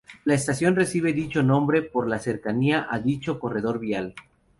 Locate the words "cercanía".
2.17-2.87